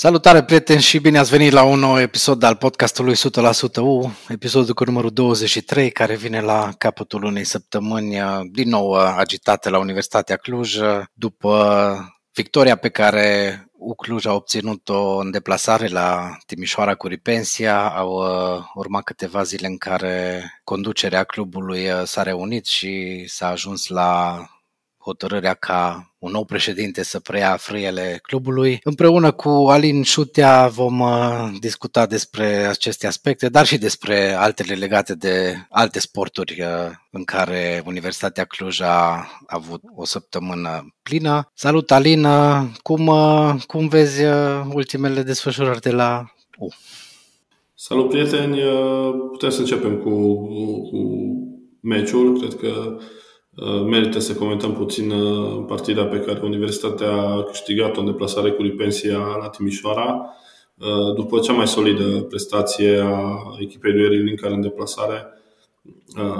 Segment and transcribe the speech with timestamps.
[0.00, 3.18] Salutare prieteni și bine ați venit la un nou episod al podcastului 100%
[3.80, 9.14] U, episodul cu numărul 23 care vine la capătul unei săptămâni uh, din nou uh,
[9.16, 11.96] agitate la Universitatea Cluj uh, după
[12.32, 17.88] victoria pe care U Cluj a obținut-o în deplasare la Timișoara cu Ripensia.
[17.88, 18.22] Au
[18.74, 24.42] urmat câteva zile în care conducerea clubului s-a reunit și s-a ajuns la
[25.08, 28.80] hotărârea ca un nou președinte să preia frâiele clubului.
[28.82, 35.14] Împreună cu Alin Șutea vom uh, discuta despre aceste aspecte, dar și despre altele legate
[35.14, 41.50] de alte sporturi uh, în care Universitatea Cluj a avut o săptămână plină.
[41.54, 42.26] Salut Alin,
[42.82, 44.22] cum, uh, cum vezi
[44.72, 46.68] ultimele desfășurări de la U?
[47.74, 48.60] Salut prieteni,
[49.30, 50.34] putem să începem cu,
[50.90, 50.98] cu
[51.80, 52.38] meciul.
[52.38, 53.04] Cred că Uh,
[53.66, 59.18] merită să comentăm puțin uh, partida pe care Universitatea a câștigat-o în deplasare cu Lipensia
[59.40, 60.34] la Timișoara.
[60.78, 65.32] Uh, după cea mai solidă prestație a echipei lui Erin Linkar în deplasare,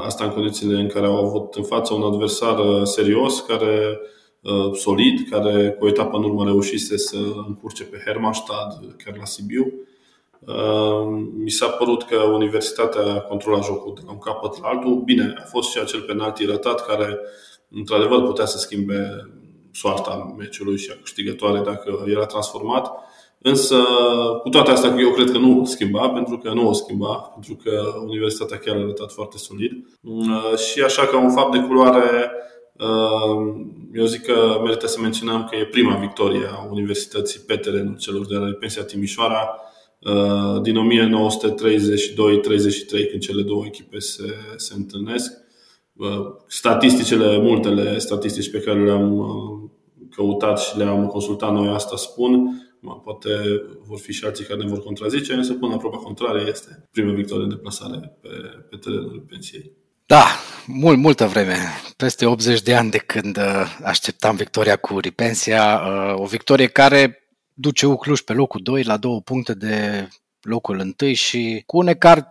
[0.03, 4.01] asta în condițiile în care au avut în față un adversar serios, care
[4.73, 9.73] solid, care cu o etapă în urmă reușise să încurce pe Hermannstad, chiar la Sibiu.
[10.47, 15.03] Ehm, mi s-a părut că Universitatea a controlat jocul de la un capăt la altul.
[15.05, 17.19] Bine, a fost și acel penalti ratat care,
[17.71, 19.31] într-adevăr, putea să schimbe
[19.73, 22.93] soarta meciului și a câștigătoare dacă era transformat.
[23.39, 23.77] Însă,
[24.43, 27.83] cu toate astea, eu cred că nu schimba, pentru că nu o schimba, pentru că
[28.07, 29.73] Universitatea chiar a arătat foarte solid.
[30.05, 32.31] Ehm, și așa că un fapt de culoare,
[32.77, 37.97] ehm, eu zic că merită să menționăm că e prima victorie a Universității pe terenul
[37.97, 39.77] celor de la Pensia Timișoara, Uh,
[40.63, 40.79] din 1932-33,
[43.11, 45.33] când cele două echipe se, se întâlnesc.
[45.99, 49.71] Uh, statisticile, multele statistici pe care le-am uh,
[50.11, 52.63] căutat și le-am consultat noi asta spun,
[53.05, 53.29] poate
[53.87, 57.13] vor fi și alții care ne vor contrazice, însă până la proba contrarie este prima
[57.13, 58.29] victorie de deplasare pe,
[58.71, 59.73] pe terenul pensiei.
[60.07, 60.25] Da,
[60.67, 61.57] mult, multă vreme,
[61.97, 63.39] peste 80 de ani de când
[63.85, 65.81] așteptam victoria cu Ripensia,
[66.17, 67.28] o victorie care
[67.61, 70.09] duce Ucluș pe locul 2 la două puncte de
[70.41, 72.27] locul 1 și cu un ecart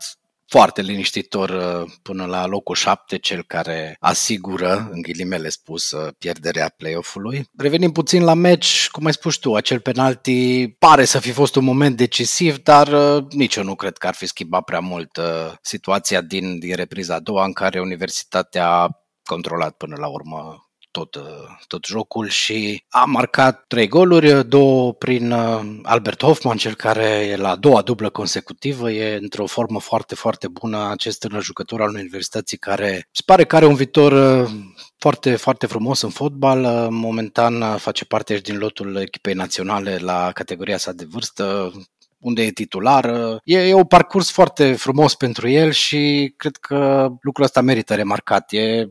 [0.46, 6.74] foarte liniștitor uh, până la locul 7, cel care asigură, în ghilimele spus, uh, pierderea
[6.78, 7.50] play-off-ului.
[7.58, 11.64] Revenim puțin la meci, cum ai spus tu, acel penalti pare să fi fost un
[11.64, 15.20] moment decisiv, dar uh, nici eu nu cred că ar fi schimbat prea mult
[15.62, 18.90] situația din, din repriza a doua în care Universitatea a
[19.24, 20.67] controlat până la urmă
[20.98, 21.24] tot, uh,
[21.68, 27.36] tot jocul și a marcat trei goluri, două prin uh, Albert Hoffman, cel care e
[27.36, 31.94] la a doua dublă consecutivă, e într-o formă foarte, foarte bună acest tânăr jucător al
[31.94, 34.50] universității care se pare că are un viitor uh,
[34.98, 36.88] foarte, foarte frumos în fotbal.
[36.90, 41.72] Momentan face parte din lotul echipei naționale la categoria sa de vârstă,
[42.18, 43.06] unde e titular.
[43.44, 48.52] E, e un parcurs foarte frumos pentru el și cred că lucrul ăsta merită remarcat.
[48.52, 48.88] E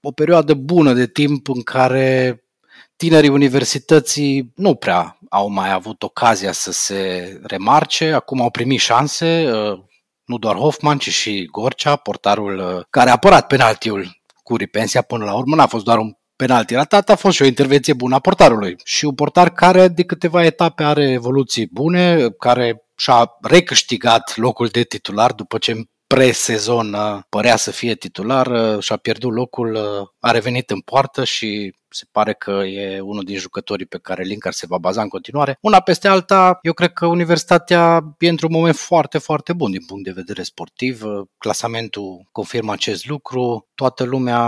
[0.00, 2.42] o perioadă bună de timp în care
[2.96, 9.50] tinerii universității nu prea au mai avut ocazia să se remarce, acum au primit șanse,
[9.52, 9.78] uh,
[10.24, 15.24] nu doar Hoffman, ci și Gorcea, portarul uh, care a apărat penaltiul cu Ripensia până
[15.24, 18.18] la urmă, n-a fost doar un penalti ratat, a fost și o intervenție bună a
[18.18, 18.76] portarului.
[18.84, 24.82] Și un portar care de câteva etape are evoluții bune, care și-a recâștigat locul de
[24.82, 26.96] titular după ce pre-sezon
[27.28, 29.78] părea să fie titular, și-a pierdut locul,
[30.20, 34.52] a revenit în poartă și se pare că e unul din jucătorii pe care Linkar
[34.52, 35.58] se va baza în continuare.
[35.60, 40.04] Una peste alta, eu cred că Universitatea e într-un moment foarte, foarte bun din punct
[40.04, 41.02] de vedere sportiv.
[41.38, 43.66] Clasamentul confirmă acest lucru.
[43.74, 44.42] Toată lumea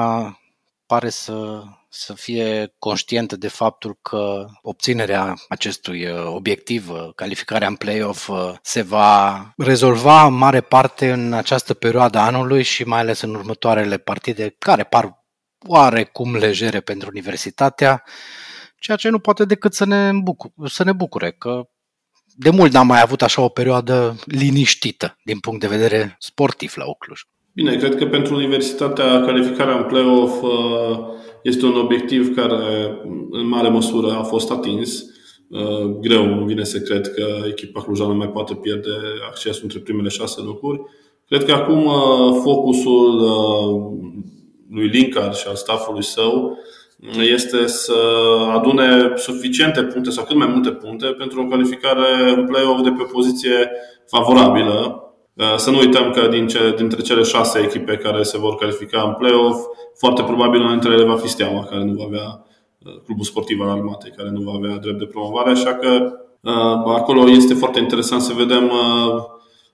[0.90, 1.62] pare să
[1.92, 8.52] să fie conștientă de faptul că obținerea acestui uh, obiectiv, uh, calificarea în play-off, uh,
[8.62, 13.98] se va rezolva în mare parte în această perioadă anului și mai ales în următoarele
[13.98, 15.24] partide care par
[15.66, 18.02] oarecum legere pentru universitatea,
[18.78, 21.68] ceea ce nu poate decât să ne, bucure, să ne bucure că
[22.24, 26.84] de mult n-am mai avut așa o perioadă liniștită din punct de vedere sportiv la
[26.84, 27.20] Ocluj.
[27.54, 30.44] Bine, cred că pentru universitatea calificarea în play-off
[31.42, 32.56] este un obiectiv care
[33.30, 35.02] în mare măsură a fost atins.
[35.48, 38.90] Uh, greu îmi vine să cred că echipa clujană mai poate pierde
[39.28, 40.80] accesul între primele șase locuri.
[41.26, 43.98] Cred că acum uh, focusul uh,
[44.70, 46.58] lui Linkar și al staffului său
[47.32, 47.92] este să
[48.52, 53.02] adune suficiente puncte sau cât mai multe puncte pentru o calificare în play-off de pe
[53.02, 53.70] o poziție
[54.06, 55.09] favorabilă Uh,
[55.56, 59.14] să nu uităm că din ce, dintre cele șase echipe care se vor califica în
[59.14, 59.66] play-off,
[59.98, 62.44] foarte probabil una dintre ele va fi Steaua, care nu va avea
[62.78, 66.14] uh, clubul sportiv al armatei, care nu va avea drept de promovare, așa că
[66.84, 68.70] Acolo este foarte interesant să vedem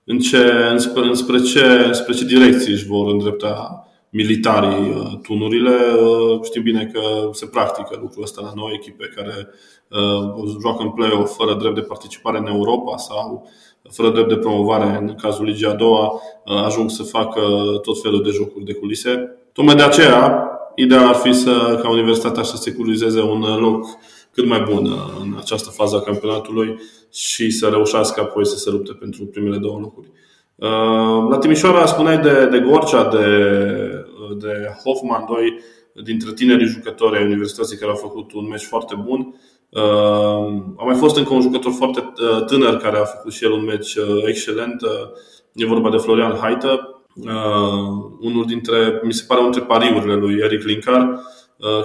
[0.05, 5.77] în ce, înspre, înspre, ce, înspre ce direcții își vor îndrepta militarii uh, tunurile.
[6.03, 7.01] Uh, știm bine că
[7.33, 9.49] se practică lucrul ăsta la noi, echipe care
[9.91, 13.49] uh, joacă în play-off fără drept de participare în Europa sau
[13.91, 17.41] fără drept de promovare în cazul Ligii a doua, ajung să facă
[17.83, 19.37] tot felul de jocuri de culise.
[19.53, 23.87] Tocmai de aceea, ideea ar fi să, ca universitatea să securizeze un loc
[24.33, 26.79] cât mai bun în această fază a campionatului
[27.13, 30.07] și să reușească apoi să se lupte pentru primele două locuri.
[30.55, 33.27] Uh, la Timișoara spuneai de, de Gorcea, de,
[34.39, 35.59] de Hoffman, doi
[36.05, 39.35] dintre tinerii jucători ai Universității care au făcut un meci foarte bun.
[39.69, 43.53] Uh, a mai fost încă un jucător foarte uh, tânăr care a făcut și el
[43.53, 43.97] un meci
[44.27, 44.83] excelent.
[45.53, 47.05] E vorba de Florian Haită,
[48.21, 51.21] unul dintre, mi se pare, unul dintre pariurile lui Eric Linkar,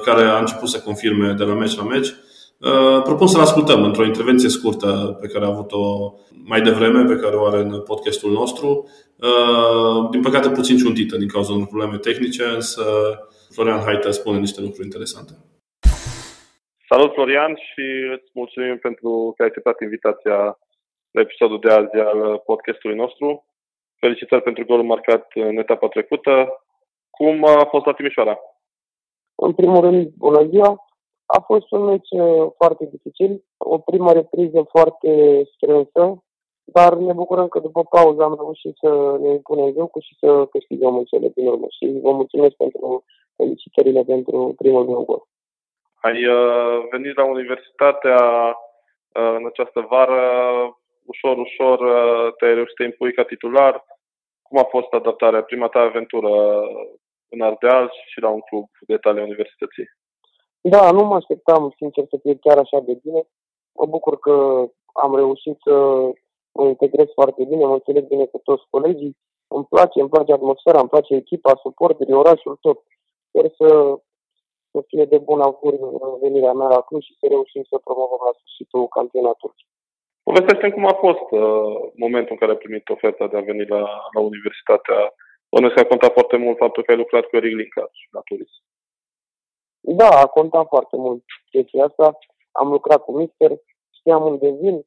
[0.03, 2.13] care a început să confirme de la meci la meci.
[2.61, 6.13] Uh, propun să-l ascultăm într-o intervenție scurtă pe care a avut-o
[6.43, 8.89] mai devreme, pe care o are în podcastul nostru.
[9.15, 12.83] Uh, din păcate puțin ciuntită din cauza unor probleme tehnice, însă
[13.49, 15.37] Florian Haită spune niște lucruri interesante.
[16.93, 17.85] Salut Florian și
[18.15, 20.37] îți mulțumim pentru că ai acceptat invitația
[21.11, 23.45] la episodul de azi al podcastului nostru.
[23.99, 26.33] Felicitări pentru golul marcat în etapa trecută.
[27.09, 28.39] Cum a fost la Timișoara?
[29.35, 30.85] În primul rând, bună ziua!
[31.25, 36.23] A fost un meci uh, foarte dificil, o primă repriză foarte strânsă,
[36.63, 40.97] dar ne bucurăm că după pauză am reușit să ne impunem jocul și să câștigăm
[40.97, 41.65] în cele din urmă.
[41.69, 43.03] Și vă mulțumesc pentru
[43.35, 45.23] felicitările pentru primul meu gol.
[46.01, 48.19] Ai uh, venit la universitatea
[49.19, 50.21] uh, în această vară,
[51.05, 53.85] ușor, ușor uh, te-ai reușit să impui ca titular.
[54.41, 56.29] Cum a fost adaptarea, prima ta aventură
[57.29, 59.87] în Ardeal și la un club de tale universității?
[60.61, 63.21] Da, nu mă așteptam, sincer, să fie chiar așa de bine.
[63.73, 65.73] Mă bucur că am reușit să
[66.51, 69.17] mă integrez foarte bine, mă înțeleg bine cu toți colegii.
[69.47, 72.79] Îmi place, îmi place atmosfera, îmi place echipa, suporterii, orașul, tot.
[73.27, 73.67] Sper să,
[74.71, 75.73] să fie de bun augur
[76.21, 79.61] venirea mea la Cluj și să reușim să promovăm la sfârșitul campionatului.
[80.23, 81.73] Povestește cum a fost uh,
[82.03, 83.83] momentul în care ai primit oferta de a veni la,
[84.15, 84.99] la universitatea.
[85.51, 88.61] Bănuiesc că a contat foarte mult faptul că ai lucrat cu Eric Linkar la turism.
[89.79, 92.17] Da, a contat foarte mult chestia asta.
[92.51, 93.51] Am lucrat cu Mister,
[93.97, 94.85] știam unde vin.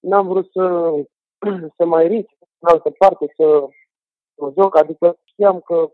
[0.00, 0.92] N-am vrut să,
[1.76, 3.66] să mai risc în altă parte, să
[4.36, 5.92] mă joc, adică știam că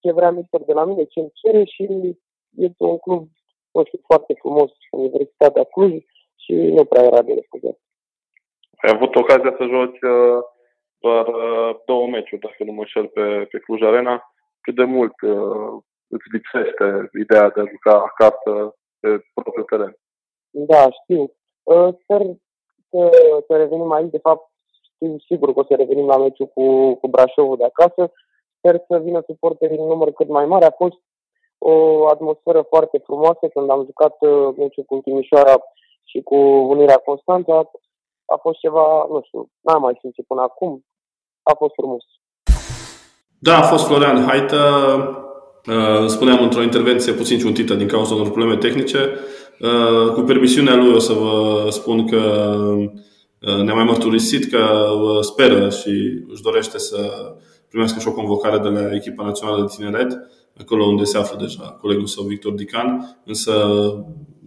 [0.00, 1.82] ce vrea Mister de la mine, ce îmi cere și
[2.56, 3.28] este un club,
[3.70, 6.04] nu știu, foarte frumos, Universitatea Cluj
[6.36, 7.78] și nu prea era de refuzat.
[8.76, 10.38] Ai avut ocazia să joci uh,
[10.98, 14.32] doar uh, două meciuri, dacă nu mă înșel, pe, pe Cluj Arena.
[14.60, 19.96] Cât de mult uh, îți lipsește ideea de a juca acasă pe propriul teren.
[20.50, 21.22] Da, știu.
[21.62, 22.22] Uh, sper
[22.90, 23.10] să,
[23.46, 24.10] să revenim aici.
[24.10, 24.50] De fapt,
[24.94, 28.12] știu sigur că o să revenim la meciul cu, cu Brașovul de acasă.
[28.58, 30.64] Sper să vină suporterii în număr cât mai mare.
[30.64, 30.96] A fost
[31.58, 35.56] o atmosferă foarte frumoasă când am jucat uh, meciul cu Timișoara
[36.04, 36.36] și cu
[36.74, 37.70] Unirea Constanța.
[38.34, 40.84] A fost ceva, nu știu, n-am mai simțit până acum.
[41.42, 42.04] A fost frumos.
[43.38, 44.60] Da, a fost Florian Haită,
[45.66, 48.98] Uh, spuneam într-o intervenție puțin ciuntită din cauza unor probleme tehnice.
[49.60, 52.16] Uh, cu permisiunea lui o să vă spun că
[53.40, 56.98] uh, ne-a mai mărturisit că speră și își dorește să
[57.76, 60.18] primească și o convocare de la echipa națională de tineret,
[60.60, 63.52] acolo unde se află deja colegul său Victor Dican, însă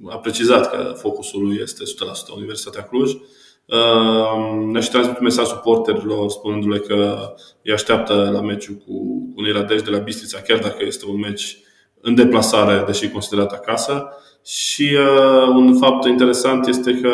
[0.09, 1.83] a precizat că focusul lui este
[2.31, 3.11] 100% Universitatea Cluj
[4.71, 7.17] ne-a și transmit mesaj suporterilor spunându-le că
[7.63, 8.93] îi așteaptă la meciul cu
[9.35, 11.57] Unirea Dej de la Bistrița, chiar dacă este un meci
[12.01, 14.07] în deplasare, deși considerat acasă.
[14.45, 17.11] Și uh, un fapt interesant este că,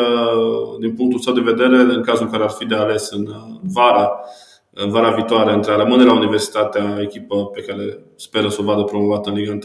[0.80, 3.26] din punctul său de vedere, în cazul în care ar fi de ales în
[3.62, 4.10] vara,
[4.78, 8.82] în vara viitoare, între a rămâne la universitatea, echipă pe care speră să o vadă
[8.82, 9.60] promovată în Liga 1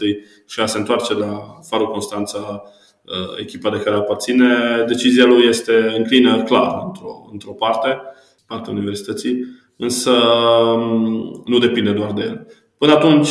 [0.46, 2.62] și a se întoarce la Farul Constanța,
[3.04, 4.46] Uh, echipa de care aparține,
[4.86, 8.00] decizia lui este înclină clar într-o, într-o parte,
[8.46, 9.44] partea universității,
[9.76, 12.46] însă um, nu depinde doar de el.
[12.78, 13.28] Până atunci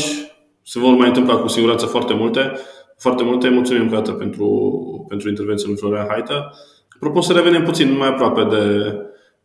[0.64, 2.52] se vor mai întâmpla cu siguranță foarte multe.
[2.98, 3.50] Foarte multe.
[3.50, 4.46] Mulțumim încă dată pentru,
[5.08, 6.54] pentru intervenția lui Florian Haită.
[7.00, 8.96] Propun să revenim puțin mai aproape de,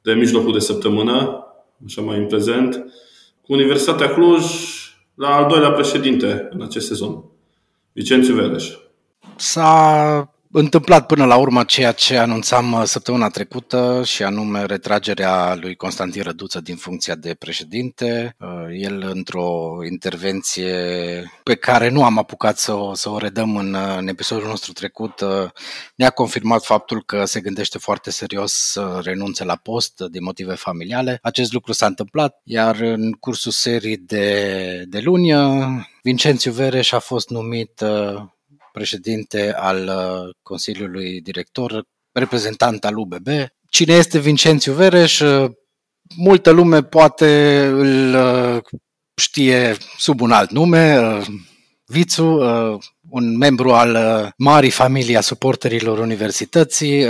[0.02, 1.45] de mijlocul de săptămână,
[1.84, 2.84] așa mai în prezent,
[3.42, 4.44] cu Universitatea Cluj
[5.14, 7.24] la al doilea președinte în acest sezon,
[7.92, 8.72] Vicențiu Vereș.
[9.36, 15.74] S-a întâmplat până la urmă ceea ce anunțam uh, săptămâna trecută și anume retragerea lui
[15.74, 18.36] Constantin Răduță din funcția de președinte.
[18.38, 20.74] Uh, el într-o intervenție
[21.42, 24.72] pe care nu am apucat să o, să o redăm în, uh, în episodul nostru
[24.72, 25.24] trecut,
[25.94, 31.18] ne-a confirmat faptul că se gândește foarte serios să renunțe la post din motive familiale.
[31.22, 35.32] Acest lucru s-a întâmplat, iar în cursul serii de, de luni,
[36.02, 37.82] Vincențiu Vereș a fost numit
[38.76, 43.26] președinte al uh, Consiliului Director, reprezentant al UBB.
[43.70, 45.20] Cine este Vincențiu Vereș?
[45.20, 45.50] Uh,
[46.16, 48.62] multă lume poate îl uh,
[49.14, 51.00] știe sub un alt nume,
[51.88, 52.24] Vițu,
[53.08, 53.96] un membru al
[54.36, 57.06] marii familii a suporterilor universității.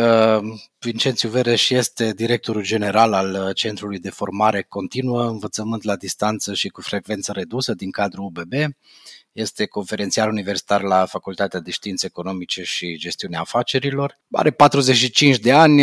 [0.79, 6.81] Vincențiu Vereș este directorul general al Centrului de Formare Continuă, învățământ la distanță și cu
[6.81, 8.53] frecvență redusă din cadrul UBB.
[9.37, 14.19] Este conferențiar universitar la Facultatea de Științe Economice și Gestiunea Afacerilor.
[14.31, 15.83] Are 45 de ani,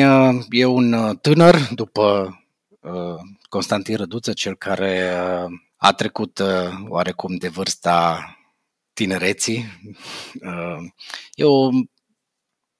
[0.49, 2.37] e un tânăr după
[2.79, 3.19] uh,
[3.49, 6.47] Constantin Răduță, cel care uh, a trecut uh,
[6.87, 8.25] oarecum de vârsta
[8.93, 9.65] tinereții.
[11.33, 11.69] E o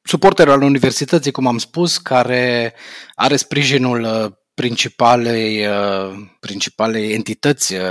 [0.02, 2.74] suporter al universității, cum am spus, care
[3.16, 4.06] are sprijinul
[4.54, 7.82] principalei, uh, principalei entități uh,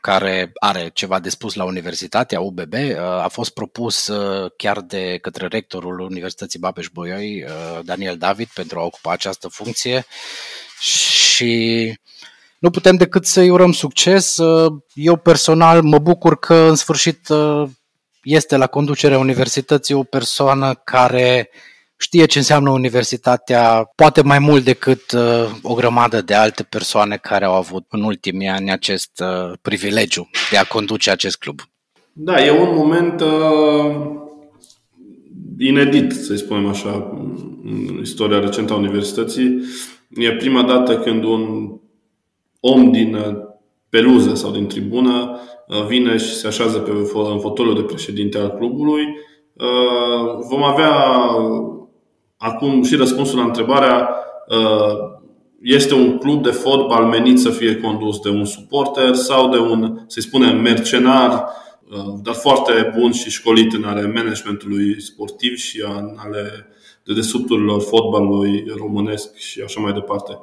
[0.00, 2.72] care are ceva de spus la Universitatea UBB.
[2.72, 4.10] Uh, a fost propus
[4.56, 7.44] chiar de către rectorul Universității Babeș-Bolyai,
[7.82, 10.04] Daniel David, pentru a ocupa această funcție
[10.80, 11.94] și
[12.58, 14.38] nu putem decât să-i urăm succes.
[14.94, 17.28] Eu personal mă bucur că în sfârșit
[18.22, 21.50] este la conducerea universității o persoană care
[21.96, 27.44] știe ce înseamnă universitatea, poate mai mult decât uh, o grămadă de alte persoane care
[27.44, 31.60] au avut în ultimii ani acest uh, privilegiu de a conduce acest club.
[32.12, 33.96] Da, e un moment uh,
[35.58, 37.12] inedit, să spunem așa,
[37.64, 39.60] în istoria recentă a universității.
[40.10, 41.70] E prima dată când un
[42.60, 43.36] om din uh,
[43.88, 46.90] peluză sau din tribună uh, vine și se așează pe,
[47.30, 49.02] în fotoliul de președinte al clubului.
[49.52, 50.92] Uh, vom avea
[52.46, 54.10] Acum și răspunsul la întrebarea
[54.48, 55.18] uh,
[55.62, 60.04] este un club de fotbal menit să fie condus de un suporter sau de un,
[60.06, 61.48] să spunem, mercenar,
[61.90, 66.66] uh, dar foarte bun și școlit în ale managementului sportiv și în ale
[67.04, 70.38] dedesubturilor fotbalului românesc și așa mai departe.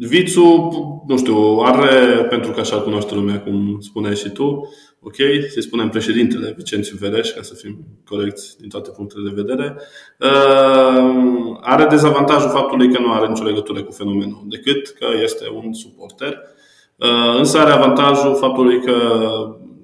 [0.00, 4.68] Vițu, nu știu, are, pentru că așa cunoaște lumea, cum spuneai și tu,
[5.00, 5.14] ok,
[5.48, 9.76] să-i spunem președintele Vicențiu Vereș, ca să fim corecți din toate punctele de vedere,
[10.18, 15.72] uh, are dezavantajul faptului că nu are nicio legătură cu fenomenul, decât că este un
[15.72, 16.38] suporter.
[16.96, 18.96] Uh, însă are avantajul faptului că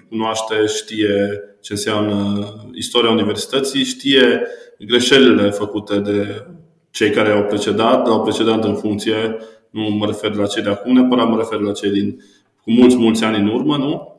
[0.08, 4.46] cunoaște, știe ce înseamnă istoria universității, știe
[4.78, 6.46] greșelile făcute de
[6.90, 9.36] cei care au precedat, au precedat în funcție,
[9.74, 12.20] nu mă refer la cei de acum, neapărat mă refer la cei din
[12.62, 14.14] cu mulți, mulți ani în urmă, nu?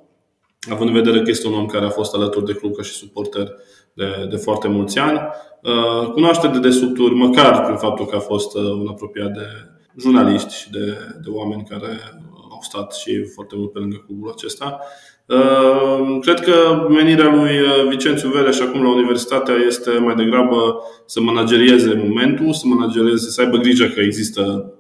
[0.70, 2.94] având în vedere că este un om care a fost alături de club ca și
[2.94, 3.56] suporter
[3.94, 5.20] de, de foarte mulți ani.
[5.62, 9.48] Uh, cunoaște de desubturi, măcar prin faptul că a fost uh, un apropiat de
[10.00, 12.00] jurnaliști și de, de oameni care
[12.52, 14.80] au stat și foarte mult pe lângă clubul acesta.
[15.26, 17.52] Uh, cred că menirea lui
[17.90, 23.58] Vicențiu Vereș acum la universitatea este mai degrabă să managerieze momentul, să managerieze, să aibă
[23.58, 24.75] grijă că există nu știu,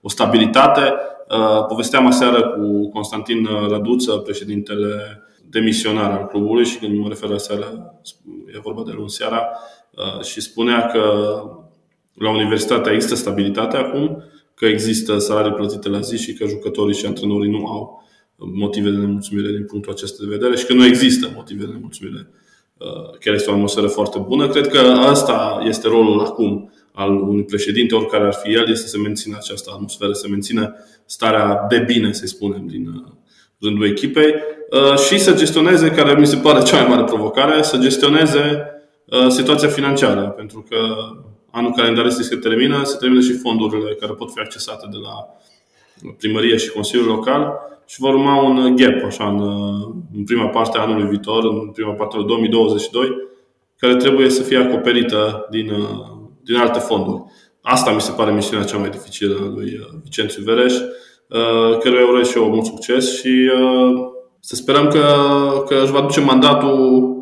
[0.00, 0.92] o stabilitate,
[1.28, 7.38] Uh, povesteam aseară cu Constantin Răduță, președintele demisionar al clubului și când mă refer la
[7.38, 7.94] seară,
[8.54, 9.48] e vorba de luni seara,
[9.90, 11.02] uh, și spunea că
[12.14, 14.22] la universitate există stabilitate acum,
[14.54, 18.96] că există salarii plătite la zi și că jucătorii și antrenorii nu au motive de
[18.96, 22.30] nemulțumire din punctul acesta de vedere și că nu există motive de nemulțumire.
[22.78, 24.48] Uh, chiar este o atmosferă foarte bună.
[24.48, 28.98] Cred că asta este rolul acum al unui președinte, oricare ar fi el, este să
[28.98, 33.12] mențină această atmosferă, să mențină starea de bine, să spunem, din uh,
[33.60, 34.34] rândul echipei
[34.70, 38.62] uh, și să gestioneze, care mi se pare cea mai mare provocare, să gestioneze
[39.04, 40.76] uh, situația financiară, pentru că
[41.50, 45.26] anul calendaristic se termină, se termină și fondurile care pot fi accesate de la
[46.18, 47.52] primărie și Consiliul Local
[47.86, 49.40] și vor urma un gap așa, în,
[50.16, 53.08] în prima parte a anului viitor, în prima parte a 2022,
[53.78, 55.72] care trebuie să fie acoperită din,
[56.42, 57.22] din alte fonduri.
[57.62, 62.06] Asta mi se pare misiunea cea mai dificilă a lui uh, Vicențiu Vereș, uh, căruia
[62.06, 64.06] urez și eu mult succes și uh,
[64.40, 65.04] să sperăm că,
[65.66, 67.16] că își va duce mandatul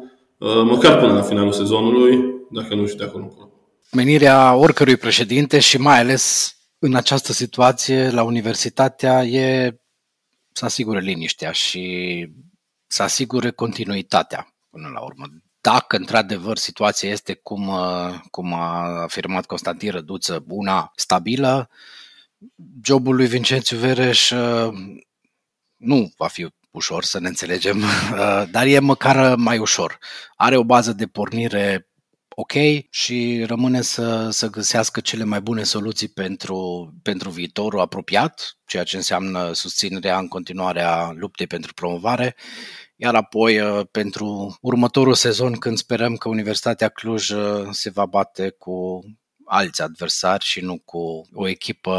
[0.64, 2.18] măcar până la finalul sezonului,
[2.50, 3.50] dacă nu și de acolo încolo.
[3.92, 9.76] Menirea oricărui președinte și mai ales în această situație la universitatea e
[10.52, 12.26] să asigure liniștea și
[12.86, 15.24] să asigure continuitatea până la urmă.
[15.60, 21.70] dacă într-adevăr situația este cum, uh, cum a afirmat Constantin Răduță, una stabilă,
[22.82, 24.74] jobul lui Vincențiu Vereș uh,
[25.76, 29.98] nu va fi ușor, să ne înțelegem, uh, dar e măcar mai ușor.
[30.36, 31.88] Are o bază de pornire
[32.38, 32.52] ok
[32.90, 38.96] și rămâne să, să găsească cele mai bune soluții pentru, pentru viitorul apropiat, ceea ce
[38.96, 42.36] înseamnă susținerea în continuare a luptei pentru promovare,
[42.96, 48.50] iar apoi uh, pentru următorul sezon când sperăm că Universitatea Cluj uh, se va bate
[48.50, 49.04] cu
[49.44, 51.92] alți adversari și nu cu o echipă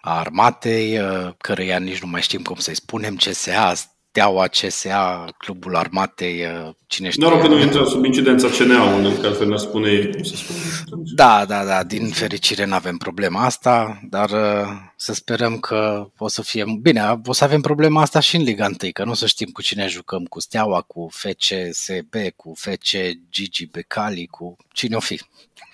[0.00, 3.74] a armatei, uh, căreia nici nu mai știm cum să-i spunem, CSA,
[4.12, 6.42] Steaua, CSA, Clubul Armatei,
[6.86, 7.28] cine știe.
[7.28, 10.58] Doar că nu intră sub incidența CNA-ului, în care ne spune ei, cum se spune.
[11.14, 14.30] Da, da, da, din fericire nu avem problema asta, dar
[14.96, 16.64] să sperăm că o să fie...
[16.82, 19.62] Bine, o să avem problema asta și în Liga 1, că nu să știm cu
[19.62, 22.96] cine jucăm, cu Steaua, cu FCSB, cu FC
[23.30, 25.20] Gigi Becali, cu cine o fi.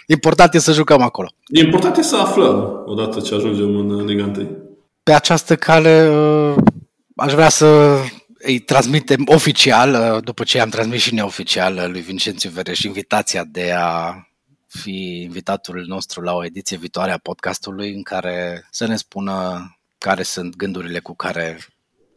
[0.07, 1.29] Important e să jucăm acolo.
[1.53, 4.57] Important e să aflăm odată ce ajungem în Liga 1.
[5.03, 6.13] Pe această cale
[7.17, 7.99] aș vrea să
[8.39, 14.15] îi transmitem oficial, după ce am transmis și neoficial lui Vincențiu Vereș invitația de a
[14.67, 19.67] fi invitatul nostru la o ediție viitoare a podcastului în care să ne spună
[19.99, 21.59] care sunt gândurile cu care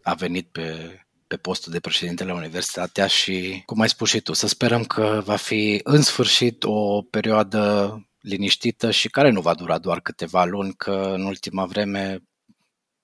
[0.03, 4.33] a venit pe, pe postul de președinte la Universitatea și, cum ai spus și tu,
[4.33, 9.77] să sperăm că va fi în sfârșit o perioadă liniștită și care nu va dura
[9.77, 12.21] doar câteva luni, că în ultima vreme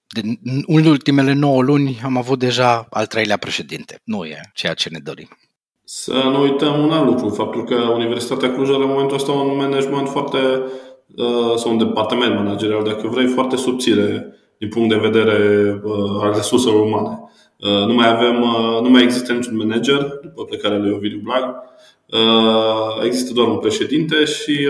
[0.07, 0.21] de,
[0.65, 4.01] în ultimele 9 luni am avut deja al treilea președinte.
[4.03, 5.27] Nu e ceea ce ne dorim.
[5.83, 9.55] Să nu uităm un alt lucru, faptul că Universitatea Cluj are în momentul ăsta un
[9.55, 10.37] management foarte,
[11.15, 16.33] uh, sau un departament managerial, dacă vrei, foarte subțire din punct de vedere uh, al
[16.33, 17.19] resurselor umane.
[17.57, 18.35] Uh, nu mai avem,
[18.83, 21.55] nu mai există niciun manager după plecarea lui Ovidiu Blag.
[23.03, 24.67] Există doar un președinte și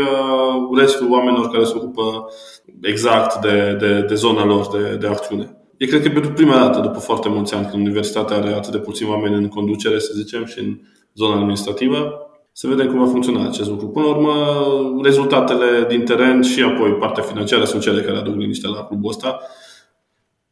[0.76, 2.30] restul oamenilor care se ocupă
[2.82, 5.58] exact de, de, de zona lor de, de acțiune.
[5.78, 8.78] E cred că pentru prima dată, după foarte mulți ani, când universitatea are atât de
[8.78, 10.80] puțini oameni în conducere, să zicem, și în
[11.14, 13.88] zona administrativă, să vedem cum va funcționa acest lucru.
[13.88, 14.34] Până la urmă,
[15.04, 19.40] rezultatele din teren și apoi partea financiară sunt cele care aduc liniște la clubul ăsta.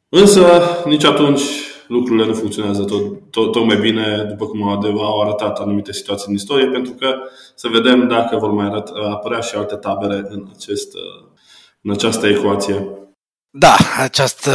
[0.10, 0.46] Însă,
[0.86, 1.42] nici atunci
[1.88, 6.36] lucrurile nu funcționează tot, tot, tot mai bine, după cum au arătat anumite situații în
[6.36, 7.15] istorie, pentru că
[7.56, 10.93] să vedem dacă vor mai apărea și alte tabere în, acest,
[11.82, 12.89] în această ecuație.
[13.58, 14.52] Da, această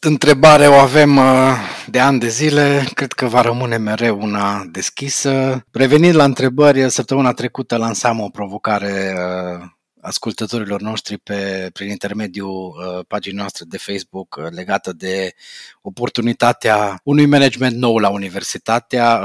[0.00, 1.52] întrebare o avem uh,
[1.86, 5.62] de ani de zile, cred că va rămâne mereu una deschisă.
[5.72, 9.66] Revenind la întrebări, săptămâna trecută lansam o provocare uh,
[10.06, 15.34] ascultătorilor noștri pe, prin intermediul uh, paginii noastre de Facebook legată de
[15.82, 19.18] oportunitatea unui management nou la universitatea.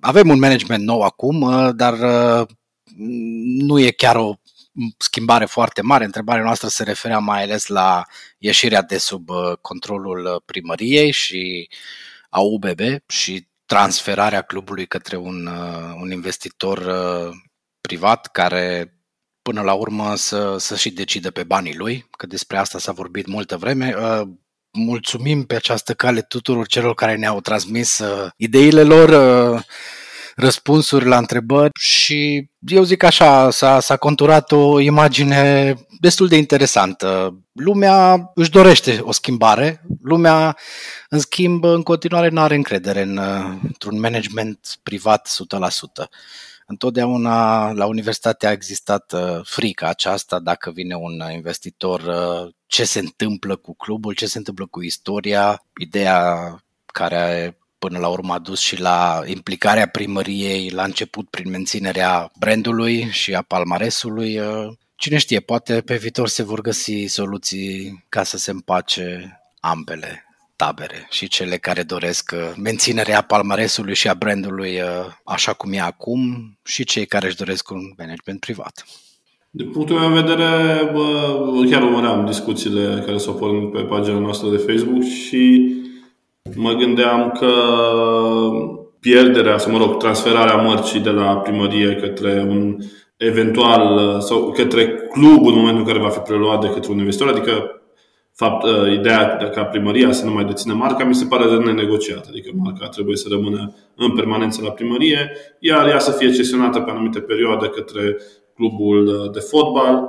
[0.00, 1.94] Avem un management nou acum, dar
[3.58, 4.34] nu e chiar o
[4.98, 6.04] schimbare foarte mare.
[6.04, 8.04] Întrebarea noastră se referea mai ales la
[8.38, 11.68] ieșirea de sub uh, controlul uh, primăriei și
[12.30, 16.92] a UBB și transferarea clubului către un, uh, un investitor
[17.80, 18.97] privat care
[19.48, 23.26] până la urmă să, să și decide pe banii lui, că despre asta s-a vorbit
[23.26, 23.94] multă vreme.
[24.72, 28.02] Mulțumim pe această cale tuturor celor care ne-au transmis
[28.36, 29.10] ideile lor
[30.36, 37.38] răspunsuri la întrebări și eu zic așa, s-a, s-a conturat o imagine destul de interesantă.
[37.52, 40.56] Lumea își dorește o schimbare, lumea
[41.08, 43.20] în schimb în continuare nu are încredere în,
[43.62, 45.28] într-un management privat
[46.02, 46.08] 100%.
[46.70, 52.98] Întotdeauna la universitate a existat uh, frica aceasta dacă vine un investitor, uh, ce se
[52.98, 58.60] întâmplă cu clubul, ce se întâmplă cu istoria, ideea care până la urmă a dus
[58.60, 64.38] și la implicarea primăriei la început prin menținerea brandului și a palmaresului.
[64.38, 70.27] Uh, cine știe, poate pe viitor se vor găsi soluții ca să se împace ambele
[70.64, 75.80] tabere și cele care doresc uh, menținerea palmaresului și a brandului uh, așa cum e
[75.80, 76.20] acum
[76.64, 78.84] și cei care își doresc un management privat.
[79.50, 84.48] Din punctul meu de vedere, bă, chiar urmăream discuțiile care s-au pornit pe pagina noastră
[84.48, 85.72] de Facebook și
[86.56, 87.52] Mă gândeam că
[89.00, 92.76] pierderea, sau mă rog, transferarea mărcii de la primărie către un
[93.16, 97.28] eventual sau către club în momentul în care va fi preluat de către un investitor,
[97.28, 97.77] adică
[98.38, 101.56] fapt, ă, ideea de ca primăria să nu mai dețină marca mi se pare de
[101.56, 102.26] nenegociat.
[102.28, 106.90] Adică marca trebuie să rămână în permanență la primărie, iar ea să fie cesionată pe
[106.90, 108.16] anumite perioade către
[108.54, 110.08] clubul de fotbal,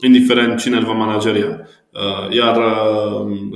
[0.00, 1.68] indiferent cine îl va manageria.
[2.30, 2.60] Iar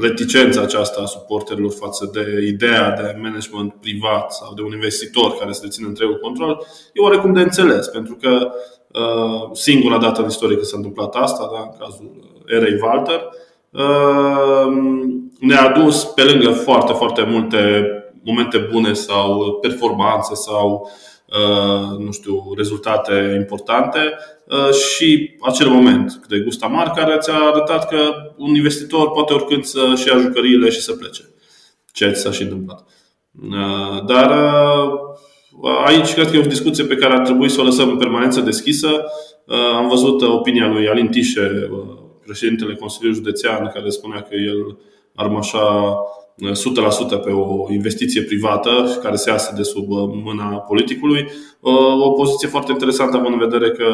[0.01, 5.53] reticența aceasta a suporterilor față de ideea de management privat sau de un investitor care
[5.53, 8.53] să dețină întregul control e oarecum de înțeles, pentru că
[9.53, 13.21] singura dată în istorie că s-a întâmplat asta, da, în cazul erei Walter,
[15.41, 17.85] ne-a adus pe lângă foarte, foarte multe
[18.23, 20.91] momente bune sau performanțe sau
[21.27, 23.99] uh, nu știu, rezultate importante
[24.47, 27.99] uh, și acel moment de gust amar care ți-a arătat că
[28.37, 31.23] un investitor poate oricând să-și ia jucăriile și să plece.
[31.93, 32.85] Ceea ce s-a și întâmplat.
[33.43, 34.33] Uh, dar
[35.85, 38.41] aici cred că e o discuție pe care ar trebui să o lăsăm în permanență
[38.41, 39.05] deschisă.
[39.77, 41.71] Am văzut opinia lui Alin Tișe,
[42.31, 44.79] președintele Consiliului Județean, care spunea că el
[45.15, 45.95] ar mașa
[47.19, 51.29] 100% pe o investiție privată care se iasă de sub uh, mâna politicului.
[51.61, 53.87] Uh, o poziție foarte interesantă având în vedere că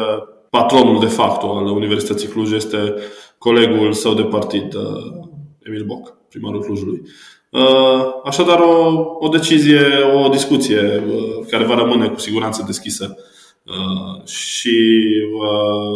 [0.49, 2.93] patronul de facto al Universității Cluj este
[3.37, 4.83] colegul său de partid, uh,
[5.63, 7.01] Emil Boc, primarul Clujului.
[8.23, 9.81] Așadar, o, o decizie,
[10.25, 11.03] o discuție
[11.49, 13.17] care va rămâne cu siguranță deschisă
[14.25, 15.03] și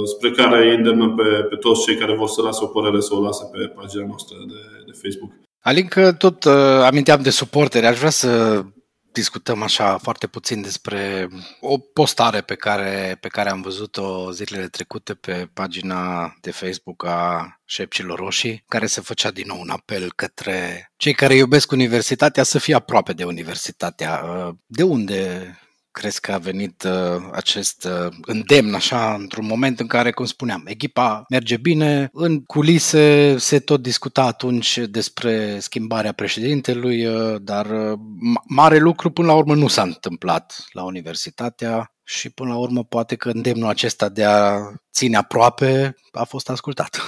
[0.04, 3.16] spre care îi îndemnăm pe, pe toți cei care vor să lasă o părere să
[3.16, 5.32] o lasă pe pagina noastră de, de Facebook.
[5.64, 6.54] Alin, că tot uh,
[6.84, 8.64] aminteam de suporteri, aș vrea să
[9.12, 11.28] discutăm așa foarte puțin despre
[11.62, 17.56] o postare pe care, pe care am văzut-o zilele trecute pe pagina de Facebook a
[17.66, 22.60] Șepcilor Roșii, care se făcea din nou un apel către cei care iubesc universitatea să
[22.60, 24.24] fie aproape de universitatea.
[24.24, 25.56] Uh, de unde
[25.92, 30.64] crezi că a venit uh, acest uh, îndemn așa într-un moment în care, cum spuneam,
[30.66, 38.00] echipa merge bine, în culise se tot discuta atunci despre schimbarea președintelui, uh, dar uh,
[38.48, 43.16] mare lucru până la urmă nu s-a întâmplat la universitatea și până la urmă poate
[43.16, 44.58] că îndemnul acesta de a
[44.94, 47.02] ține aproape a fost ascultat.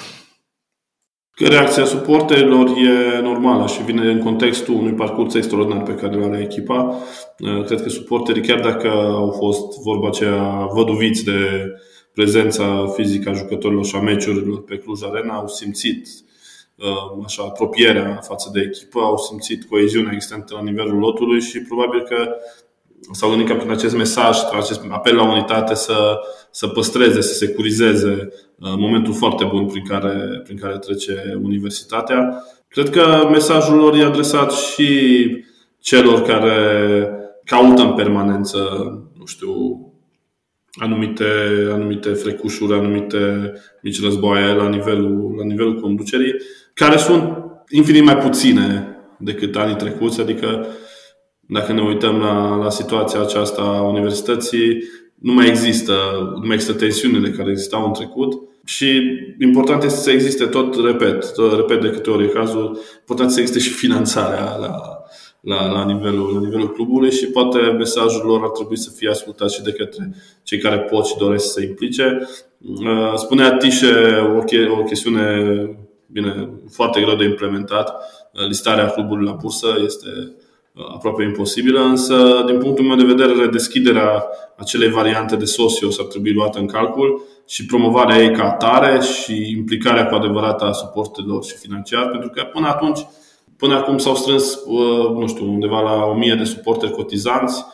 [1.36, 6.24] Că reacția suporterilor e normală și vine în contextul unui parcurs extraordinar pe care îl
[6.24, 6.96] are echipa.
[7.40, 11.72] Uh, cred că suporterii, chiar dacă au fost vorba aceea văduviți de
[12.14, 16.08] prezența fizică a jucătorilor și a meciurilor pe Cluj Arena, au simțit
[16.76, 22.02] uh, așa, apropierea față de echipă, au simțit coeziunea existentă la nivelul lotului și probabil
[22.02, 22.36] că
[23.12, 26.20] s-au gândit că prin acest mesaj, prin acest apel la unitate să,
[26.52, 32.44] să păstreze, să securizeze uh, momentul foarte bun prin care, prin care trece universitatea.
[32.68, 34.88] Cred că mesajul lor e adresat și
[35.80, 37.10] celor care
[37.46, 38.60] caută în permanență,
[39.18, 39.52] nu știu,
[40.74, 41.26] anumite,
[41.72, 46.34] anumite frecușuri, anumite mici războaie la nivelul, la nivelul conducerii,
[46.74, 47.38] care sunt
[47.70, 48.88] infinit mai puține
[49.20, 50.68] decât anii trecuți, adică
[51.40, 54.84] dacă ne uităm la, la situația aceasta a universității,
[55.20, 55.94] nu mai există,
[56.40, 58.34] nu mai există tensiunile care existau în trecut
[58.66, 59.02] și
[59.40, 63.40] important este să existe tot, repet, tot, repet de câte ori e cazul, important să
[63.40, 65.04] existe și finanțarea la,
[65.40, 69.52] la, la, nivelul, la nivelul clubului și poate mesajul lor ar trebui să fie ascultat
[69.52, 72.28] și de către cei care pot și doresc să se implice.
[72.60, 73.94] Uh, spunea Tișe
[74.36, 75.46] o, o chestiune
[76.08, 77.90] bine, foarte greu de implementat.
[77.90, 80.36] Uh, listarea clubului la bursă este
[80.94, 86.34] aproape imposibilă, însă, din punctul meu de vedere, redeschiderea acelei variante de socio s-ar trebui
[86.34, 91.58] luată în calcul și promovarea ei ca atare și implicarea cu adevărat a suportelor și
[91.58, 93.00] financiar, pentru că până atunci,
[93.58, 97.66] până acum s-au strâns, uh, nu știu, undeva la 1000 de suporteri cotizanți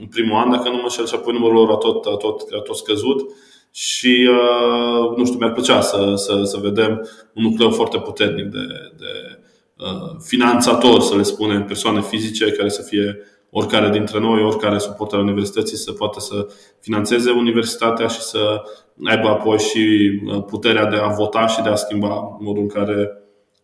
[0.00, 2.40] în primul an, dacă nu mă șel, și apoi numărul lor a tot, a tot,
[2.58, 3.30] a tot scăzut.
[3.70, 8.66] Și, uh, nu știu, mi-ar plăcea să, să, să vedem un nucleu foarte puternic de,
[8.98, 9.38] de
[9.78, 13.18] Uh, finanțator, să le spunem, persoane fizice care să fie
[13.50, 16.46] oricare dintre noi, oricare suporter al universității să poată să
[16.80, 18.62] financeze universitatea și să
[19.04, 23.10] aibă apoi și uh, puterea de a vota și de a schimba modul în care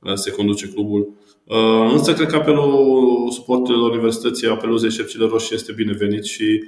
[0.00, 1.18] uh, se conduce clubul.
[1.92, 6.62] Însă cred că apelul suporterilor universității, apelul Zeșepcile Roșii este binevenit și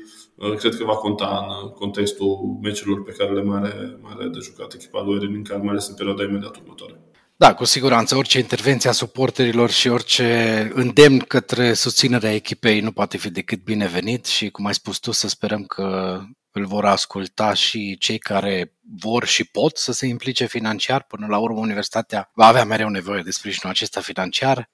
[0.58, 4.38] cred că va conta în contextul meciurilor pe care le mai are, mai are de
[4.42, 7.00] jucat echipa lui Erin, mai ales în perioada imediat următoare.
[7.36, 8.16] Da, cu siguranță.
[8.16, 14.24] Orice intervenție a suporterilor și orice îndemn către susținerea echipei nu poate fi decât binevenit
[14.24, 16.18] și, cum ai spus tu, să sperăm că
[16.52, 21.02] îl vor asculta și cei care vor și pot să se implice financiar.
[21.02, 24.70] Până la urmă, universitatea va avea mereu nevoie de sprijinul acesta financiar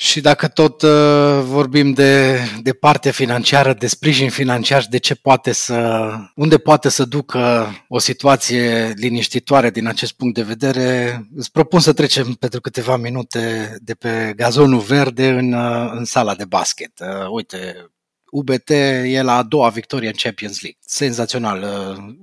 [0.00, 5.52] și dacă tot uh, vorbim de, de parte financiară, de sprijin financiar, de ce poate
[5.52, 11.80] să, unde poate să ducă o situație liniștitoare din acest punct de vedere, îți propun
[11.80, 16.92] să trecem pentru câteva minute de pe gazonul verde în, uh, în sala de basket.
[17.00, 17.90] Uh, uite,
[18.30, 18.70] UBT
[19.04, 20.80] e la a doua victorie în Champions League.
[20.84, 21.66] Senzațional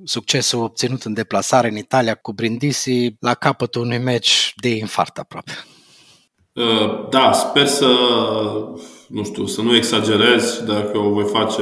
[0.04, 5.52] succesul obținut în deplasare în Italia cu Brindisi la capătul unui meci de infart aproape.
[7.10, 7.88] Da, sper să,
[9.08, 11.62] nu știu, să nu exagerez dacă o voi face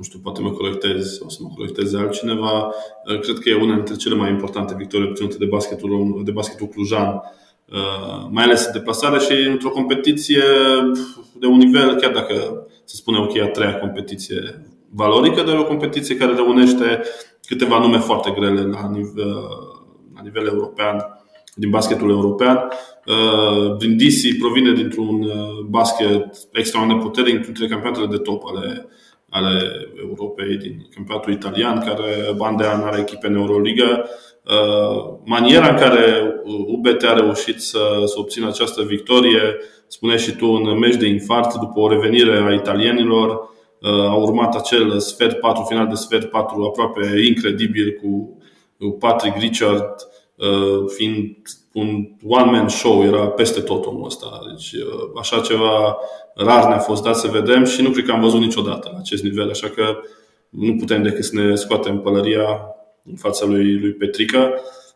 [0.00, 2.74] nu știu, poate mă colectez sau să mă colecteze altcineva.
[3.20, 7.20] Cred că e una dintre cele mai importante victorii obținute de basketul, de basketul clujan,
[8.30, 10.42] mai ales în deplasare și într-o competiție
[11.38, 15.64] de un nivel, chiar dacă se spune ok, a treia competiție valorică, dar e o
[15.64, 17.00] competiție care reunește
[17.46, 19.34] câteva nume foarte grele la nivel,
[20.14, 20.96] la nivel european,
[21.54, 22.58] din basketul european.
[23.78, 25.26] Brindisi provine dintr-un
[25.68, 28.88] basket extraordinar de puternic, dintre campionatele de top ale
[29.30, 29.60] ale
[30.00, 34.04] Europei din campionatul italian, care an de an are echipe în Euroliga.
[34.50, 36.34] Uh, maniera în care
[36.66, 41.54] UBT a reușit să, să obțină această victorie, spune și tu, un meci de infart
[41.54, 43.28] după o revenire a italienilor,
[43.80, 48.38] uh, a urmat acel sfert 4, final de sfert 4 aproape incredibil cu
[48.98, 49.94] Patrick Richard
[50.36, 51.36] uh, fiind
[51.72, 54.40] un one-man show, era peste tot omul ăsta.
[54.48, 54.82] Deci
[55.20, 55.96] așa ceva
[56.34, 59.22] rar ne-a fost dat să vedem și nu cred că am văzut niciodată la acest
[59.22, 59.84] nivel, așa că
[60.48, 64.52] nu putem decât să ne scoatem pălăria în fața lui, lui Petrica,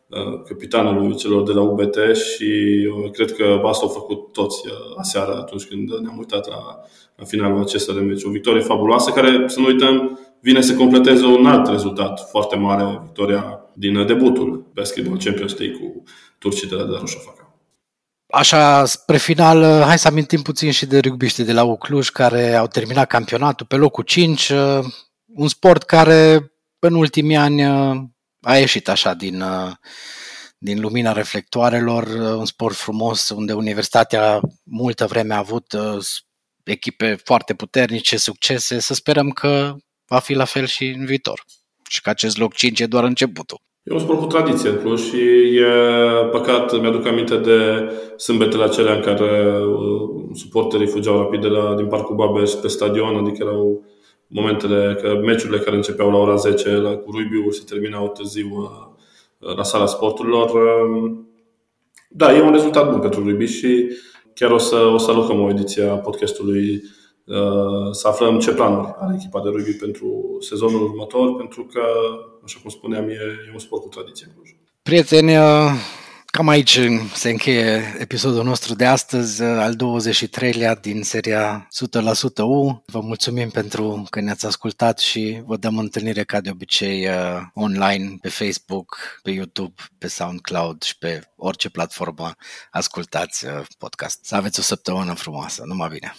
[0.08, 2.52] uh, capitanul celor de la UBT și
[2.96, 6.80] uh, cred că asta au făcut toți uh, aseară atunci când ne-am uitat la,
[7.16, 8.24] la finalul acesta de meci.
[8.24, 13.00] O victorie fabuloasă care, să nu uităm, vine să completeze un alt rezultat foarte mare,
[13.02, 16.02] victoria din debutul Basketball Champions League cu
[16.38, 17.58] turcii de la Darușafaka.
[18.26, 22.66] Așa, spre final, hai să amintim puțin și de rugbiștii de la Ucluj care au
[22.66, 24.52] terminat campionatul pe locul 5,
[25.34, 26.53] un sport care
[26.84, 27.64] în ultimii ani
[28.40, 29.42] a ieșit așa din,
[30.58, 32.06] din lumina reflectoarelor,
[32.38, 35.66] un sport frumos unde universitatea multă vreme a avut
[36.64, 39.74] echipe foarte puternice, succese, să sperăm că
[40.06, 41.44] va fi la fel și în viitor
[41.88, 43.58] și că acest loc 5 e doar începutul.
[43.82, 45.20] E un sport cu tradiție în Cluj și
[45.58, 51.74] e păcat, mi-aduc aminte de sâmbetele acelea în care uh, suporterii fugeau rapid de la,
[51.74, 53.84] din Parcul Babes pe stadion, adică erau
[54.34, 59.54] momentele, că meciurile care începeau la ora 10 la, cu rugby se terminau târziu uh,
[59.56, 60.50] la sala sporturilor.
[60.50, 61.28] Um,
[62.08, 63.88] da, e un rezultat bun pentru rugby și
[64.34, 66.82] chiar o să, o să alucăm o ediție a podcastului
[67.26, 71.80] Uh, să aflăm ce planuri are echipa de rugby pentru sezonul următor, pentru că,
[72.44, 73.12] așa cum spuneam, e,
[73.48, 74.50] e un sport cu tradiție în Cluj.
[74.82, 75.70] Prieteni, uh,
[76.34, 76.78] cam aici
[77.14, 82.82] se încheie episodul nostru de astăzi, uh, al 23-lea din seria 100% U.
[82.86, 87.08] Vă mulțumim pentru că ne-ați ascultat și vă dăm întâlnire ca de obicei
[87.54, 92.34] online pe Facebook, pe YouTube, pe SoundCloud și pe orice platformă
[92.70, 93.46] ascultați
[93.78, 94.18] podcast.
[94.22, 95.62] Să aveți o săptămână frumoasă.
[95.66, 96.14] Numai bine!